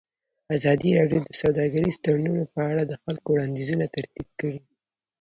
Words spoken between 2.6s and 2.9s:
اړه